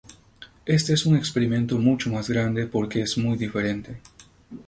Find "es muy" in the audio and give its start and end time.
3.03-3.37